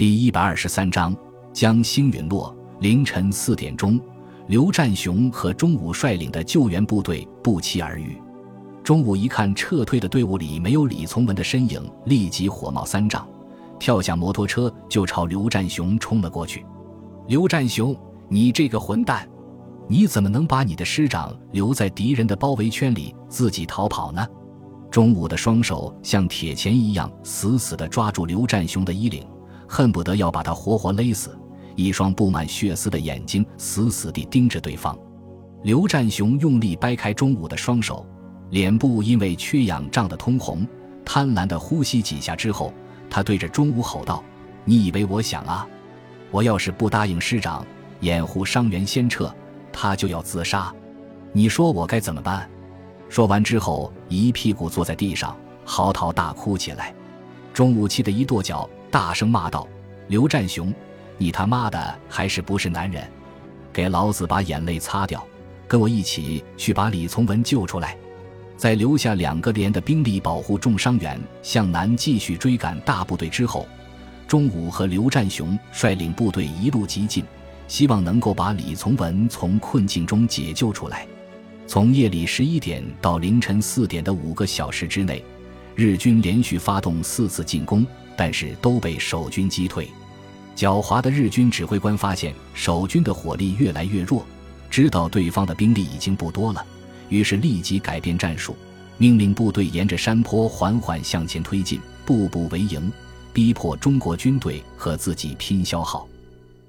[0.00, 1.14] 第一百二十三章，
[1.52, 2.56] 将星陨落。
[2.78, 4.00] 凌晨四点钟，
[4.46, 8.18] 刘占雄和钟武率领的救援部队不期而遇。
[8.82, 13.28] 钟武一看撤退的队伍里没有李从文的身影，立即火冒三丈，
[13.78, 16.64] 跳下摩托车就朝刘占雄冲了过去。
[17.26, 17.94] 刘占雄，
[18.30, 19.28] 你这个混蛋，
[19.86, 24.26] 你怎么能把你的师长留在敌人的包围圈里，自己逃跑呢？
[24.90, 29.28] 钟武的双手像铁钳一样死死地抓住刘占雄的衣领。
[29.72, 31.38] 恨不得要把他活活勒死，
[31.76, 34.98] 一双布满血丝的眼睛死死地盯着对方。
[35.62, 38.04] 刘占雄用力掰开钟武的双手，
[38.50, 40.66] 脸部因为缺氧涨得通红，
[41.04, 42.74] 贪婪地呼吸几下之后，
[43.08, 44.24] 他对着钟武吼道
[44.66, 45.64] ：“你以为我想啊？
[46.32, 47.64] 我要是不答应师长，
[48.00, 49.32] 掩护伤员先撤，
[49.72, 50.74] 他就要自杀。
[51.32, 52.50] 你说我该怎么办？”
[53.08, 56.92] 说完之后，一屁股坐在地上，嚎啕大哭起来。
[57.54, 58.68] 钟武气得一跺脚。
[58.90, 59.68] 大声骂道
[60.08, 60.74] ：“刘占雄，
[61.16, 63.08] 你他妈的还是不是男人？
[63.72, 65.24] 给老子把眼泪擦掉，
[65.68, 67.96] 跟我一起去把李从文救出来！”
[68.58, 73.66] 在留下两个连的兵力保护重伤员，向南继续追赶大部队之后，
[74.26, 77.24] 钟武和刘占雄率领部队一路急进，
[77.68, 81.06] 希望能够把李从文从困境中解救出来。
[81.66, 85.24] 从夜里十一点到凌晨四点的五个小时之内，
[85.74, 87.86] 日军连续发动四次进攻。
[88.20, 89.88] 但是都被守军击退。
[90.54, 94.26] 狡猾的日军指挥官发现守军的火力越来越弱，
[94.68, 96.62] 知道对方的兵力已经不多了，
[97.08, 98.54] 于是立即改变战术，
[98.98, 102.92] 命令部队沿着山坡缓缓向前推进，步步为营，
[103.32, 106.06] 逼迫中国军队和自己拼消耗。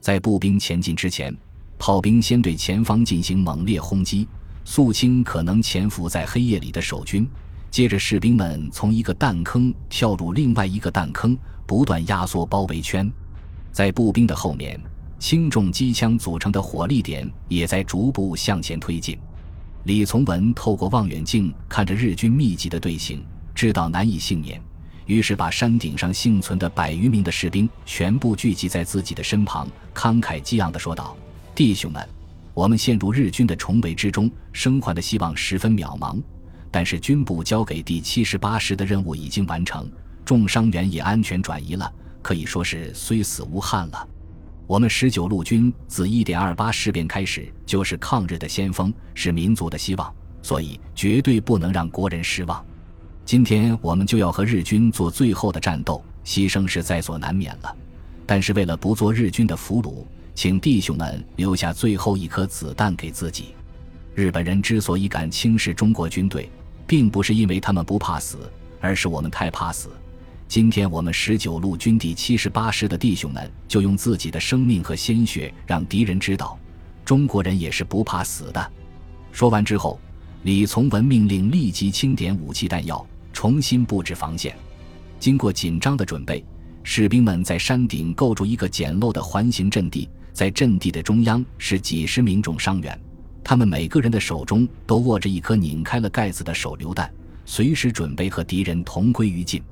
[0.00, 1.36] 在步兵前进之前，
[1.80, 4.24] 炮兵先对前方进行猛烈轰击，
[4.64, 7.28] 肃清可能潜伏在黑夜里的守军。
[7.70, 13.10] 接着，士兵们从一个弹坑跳入另外一个弹坑，不断压缩包围圈。
[13.70, 14.78] 在步兵的后面，
[15.20, 19.16] 轻重机枪组成的火力点也在逐步向前推进。
[19.84, 24.60] 李从文透过望远镜看着日军密集的队形，知道难以幸免，
[25.06, 31.16] 于是把山顶上幸存的百余名的士兵全部聚集在自己的身旁，慷慨激昂地说道
[31.54, 32.06] ：“弟兄们，
[32.52, 36.20] 我们陷入日军的重围之中，生还的希望十分渺茫。”
[36.70, 39.90] 但是军部交给第七十八师的任务已经完成，
[40.24, 41.92] 重伤员也安全转移了，
[42.22, 44.08] 可以说是虽死无憾了。
[44.66, 52.64] 我们十九路军自一点二八事变开始就是抗日的先锋，是民族的希望，所以绝对不能让国人失望。
[53.24, 57.76] 今天我们就要和日军做最后的战斗，牺牲是在所难免了。
[58.26, 60.04] 但是为了不做日军的俘虏，
[60.36, 63.56] 请弟兄们留下最后一颗子弹给自己。
[64.14, 66.48] 日本人之所以敢轻视中国军队，
[66.90, 69.90] 并不是因为他们不怕死，而是我们太怕死。
[70.48, 76.58] 今天我们十九路军第七十八师的弟兄们就用自己的生命和鲜血，让敌人知道，
[77.04, 78.72] 中国人也是不怕死的。
[79.30, 80.00] 说完之后，
[80.42, 84.52] 李从文命令立即清点武器弹药，重新布置防线。
[85.20, 86.44] 经过紧张的准备，
[86.82, 93.00] 士兵们在山顶构筑一个简陋的环形阵地，在阵地的中央是几十名重伤员。
[93.42, 97.12] 他们每个人的手中都握着一颗拧开了盖子的手榴弹，
[97.44, 99.62] 随时准备和敌人同归于尽。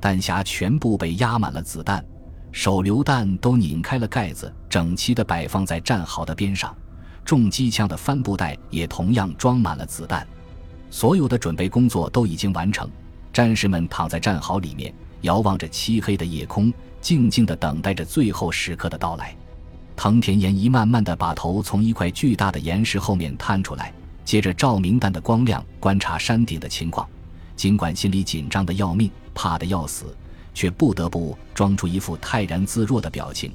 [0.00, 2.04] 弹匣全部被压满了子弹，
[2.52, 6.76] 手榴弹都拧开了盖子，整齐地摆放在战壕的边上。
[7.24, 10.26] 重机枪的帆布袋也同样装满了子弹。
[10.90, 12.88] 所有的准备工作都已经完成，
[13.32, 19.36] 战士们躺在战壕里面，遥望着漆黑的夜空，静静地等待着最后时刻的到来。
[19.98, 23.92] 藤田研一慢慢地把头从一块巨大的岩石后面探出来，
[24.24, 27.04] 借着照明弹的光亮观察山顶的情况。
[27.56, 30.16] 尽管心里紧张的要命，怕的要死，
[30.54, 33.50] 却不得不装出一副泰然自若的表情，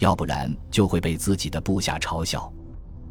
[0.00, 2.52] 要不然就会被自己的部下嘲笑。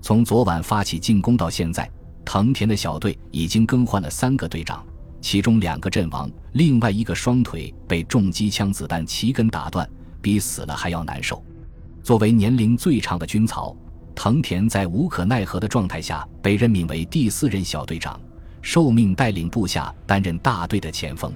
[0.01, 1.89] 从昨晚发起进攻到现在，
[2.25, 4.85] 藤田的小队已经更换了三个队长，
[5.21, 9.89] 其中两个阵亡，另外一个双腿被重机枪子弹齐根打断，
[10.21, 11.41] 比死了还要难受。
[12.03, 13.73] 作为年龄最长的军曹，
[14.13, 18.19] 藤田在无可奈何的状态下被任命为第四任小队长，
[18.61, 21.31] 受命带领部下担任大队的前锋。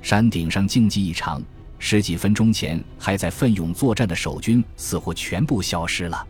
[0.00, 1.42] 山顶上静寂异常，
[1.80, 6.24] 十几分钟前还在奋勇作战的守军似乎全部消失了。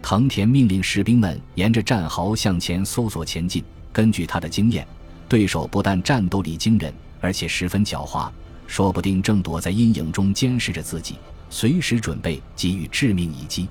[0.00, 3.62] 藤田命令士兵们沿着战壕向前搜索前进。
[3.92, 4.86] 根据他的经验，
[5.28, 6.90] 对手不但战斗力惊人，
[7.20, 8.30] 而且十分狡猾，
[8.66, 11.16] 说不定正躲在阴影中监视着自己。
[11.50, 13.68] 随时准备给予致命一击。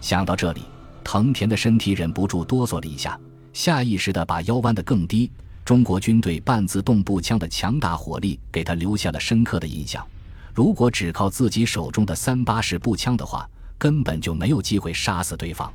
[0.00, 0.62] 想到这里，
[1.04, 3.16] 藤田的身体忍不住哆嗦了一下，
[3.52, 5.30] 下意识地把腰弯得更低。
[5.64, 10.04] 中国军队半自动步枪的强大火力给他留下了深刻的印象。
[10.52, 15.72] 如果只靠自己手中的三八式步枪的话，根本就没有机会杀死对方。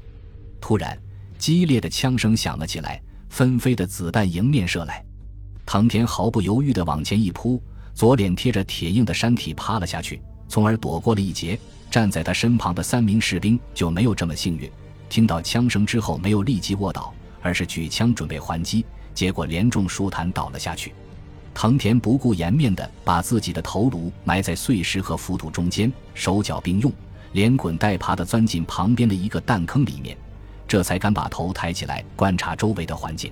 [0.60, 0.98] 突然，
[1.38, 5.06] 激烈的枪声响了起来，纷飞的子弹迎面射来。
[5.66, 7.62] 藤田毫不犹豫地往前一扑，
[7.94, 11.60] 左脸贴着铁硬的山体趴了下去，从而躲过了一劫。
[11.92, 14.70] 站在他身旁的三名士兵就没有这么幸运，
[15.08, 20.94] 听到枪声之后没有立即卧倒，而是举枪准备还击，结果连中数弹倒了下去。
[21.54, 26.92] 藤田不顾颜面地把自己的头颅埋在碎石和浮土中间，手脚并用，
[27.32, 30.18] 连滚带爬地钻进旁边的一个弹坑里面，
[30.68, 33.32] 这才敢把头抬起来观察周围的环境。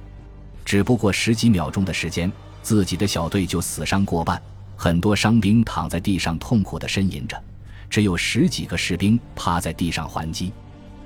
[0.64, 2.32] 只不过十几秒钟的时间，
[2.62, 4.42] 自己的小队就死伤过半，
[4.84, 7.42] 很多伤兵躺在地上痛苦地呻吟着，
[7.90, 10.52] 只有十几个士兵趴在地上还击。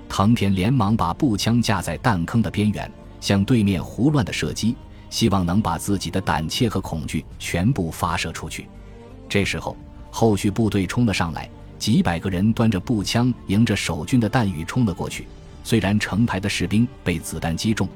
[0.09, 2.91] 藤田连忙把步枪架在弹坑的边缘，
[3.21, 4.75] 向对面胡乱地射击。
[5.12, 8.68] 希望能把自己的胆怯和恐惧全部发射出去。
[9.29, 9.77] 这时候，
[10.09, 11.47] 后续部队冲了上来，
[11.77, 15.27] 几百个人端着步枪，迎着守军的弹雨冲了过去。
[15.63, 17.88] 虽然成排的士兵被子弹击中，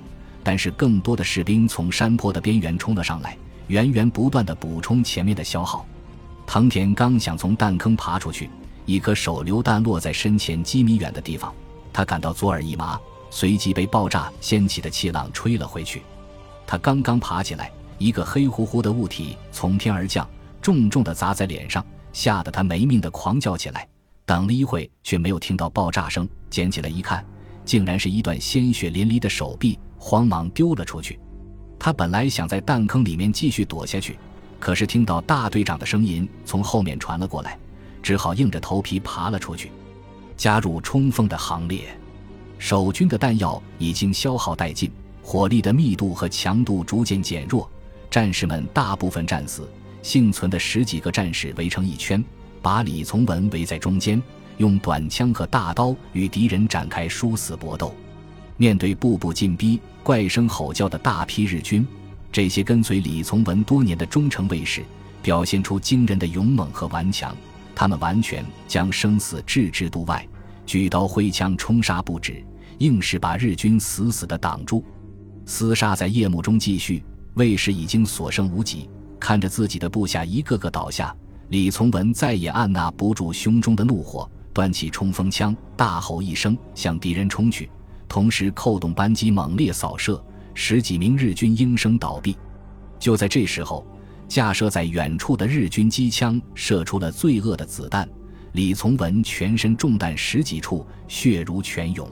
[0.44, 3.36] 但是更多的士兵从山坡的边缘冲了上来，
[3.72, 5.86] 源源不断地补充前面的消耗。
[6.46, 8.50] 藤田刚想从弹坑爬出去，
[8.86, 11.54] 一颗手榴弹落在身前几米远的地方，
[11.94, 16.02] 他感到左耳一麻，随即被爆炸掀起的气浪吹了回去。
[16.68, 20.30] 他刚刚爬起来，一个黑乎乎的物体从天而降，
[20.62, 21.82] 重重地砸在脸上，
[22.12, 23.88] 吓得他没命地狂叫起来。
[24.26, 27.26] 等了一会，却没有听到爆炸声，捡起来一看，
[27.64, 31.18] 竟然是一段鲜血淋漓的手臂，慌忙丢了出去。
[31.84, 34.16] 他本来想在弹坑里面继续躲下去，
[34.60, 37.58] 可是听到大队长的声音从后面传了过来，
[38.04, 39.72] 只好硬着头皮爬了出去，
[40.38, 41.98] 加入冲锋的行列。
[42.60, 44.92] 守军的弹药已经消耗殆尽。
[45.24, 47.68] 火力的密度和强度逐渐减弱，
[48.12, 49.68] 战士们大部分战死，
[50.04, 52.24] 幸存的十几个战士围成一圈，
[52.62, 54.22] 把李从文围在中间，
[54.58, 57.92] 用短枪和大刀与敌人展开殊死搏斗。
[58.62, 61.84] 面对步步进逼、怪声吼叫的大批日军，
[62.32, 64.84] 这些跟随李从文多年的忠诚卫士
[65.24, 67.36] 表现出惊人的勇猛和顽强。
[67.74, 70.24] 他们完全将生死置之度外，
[70.64, 72.46] 举刀挥枪冲杀不止，
[72.78, 74.86] 硬是把日军死死地挡住。
[75.44, 77.04] 厮杀在夜幕中继续，
[77.34, 78.88] 卫士已经所剩无几。
[79.20, 81.16] 看着自己的部下一个个倒下，
[81.50, 87.68] 李从文再也按捺不住胸中的怒火，端起冲锋枪，大吼一声，向敌人冲去，
[88.12, 90.22] 同时扣动扳机，猛烈扫射，
[90.54, 92.38] 十几名日军应声倒地。
[93.00, 93.88] 就在这时候，
[94.28, 98.06] 架设在远处的日军机枪射出了罪恶的子弹，
[98.52, 102.06] 李从文全身中弹十几处，血如泉涌。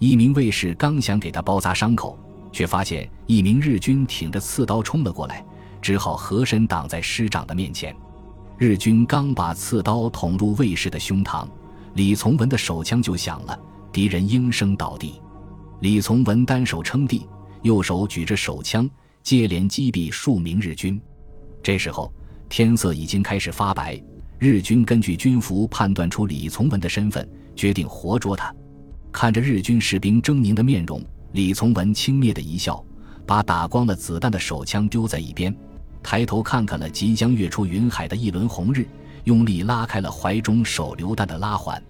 [0.00, 2.18] 一名卫士刚想给他包扎伤口。
[2.52, 5.46] 却发现一名日军挺着刺刀冲了过来，
[5.80, 7.94] 只好合身挡在师长的面前。
[8.58, 11.46] 日军刚把刺刀捅入卫士的胸膛，
[11.94, 13.56] 李从文的手枪就响了，
[13.92, 15.20] 敌人应声倒地。
[15.80, 17.26] 李从文单手撑地，
[17.62, 18.88] 右手举着手枪，
[19.22, 21.00] 接连击毙数名日军。
[21.62, 22.12] 这时候
[22.48, 24.00] 天色已经开始发白，
[24.38, 28.54] 日军根据军服判断出李从文的身份，决定活捉他。
[29.12, 31.02] 看着日军士兵狰狞的面容。
[31.32, 32.84] 李从文轻蔑的一笑，
[33.24, 35.54] 把打光了子弹的手枪丢在一边，
[36.02, 38.84] 抬头看看了即将跃出云海的一轮红日，
[39.24, 41.80] 用力拉开了怀中手榴弹的拉环。